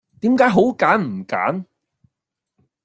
[0.19, 1.63] 點解好揀唔揀